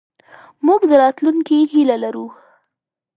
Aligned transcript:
موږ 0.65 0.81
د 0.89 0.91
راتلونکې 1.01 1.57
هیله 1.71 1.97
لرو. 2.03 2.25